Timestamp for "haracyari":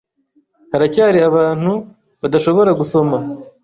0.71-1.19